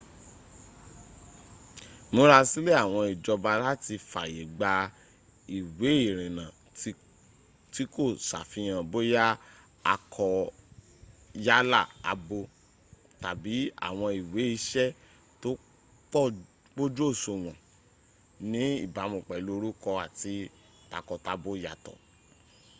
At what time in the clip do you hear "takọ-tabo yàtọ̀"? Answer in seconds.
20.91-21.97